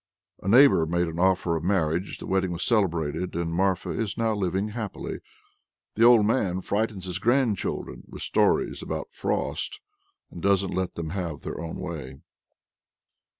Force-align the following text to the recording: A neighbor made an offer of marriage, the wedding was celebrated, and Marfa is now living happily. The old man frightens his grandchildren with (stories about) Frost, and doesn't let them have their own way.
A 0.41 0.47
neighbor 0.47 0.87
made 0.87 1.07
an 1.07 1.19
offer 1.19 1.55
of 1.55 1.63
marriage, 1.63 2.17
the 2.17 2.25
wedding 2.25 2.51
was 2.51 2.65
celebrated, 2.65 3.35
and 3.35 3.53
Marfa 3.53 3.91
is 3.91 4.17
now 4.17 4.33
living 4.33 4.69
happily. 4.69 5.19
The 5.93 6.03
old 6.05 6.25
man 6.25 6.61
frightens 6.61 7.05
his 7.05 7.19
grandchildren 7.19 8.05
with 8.07 8.23
(stories 8.23 8.81
about) 8.81 9.09
Frost, 9.13 9.79
and 10.31 10.41
doesn't 10.41 10.73
let 10.73 10.95
them 10.95 11.11
have 11.11 11.41
their 11.41 11.61
own 11.61 11.77
way. 11.77 12.21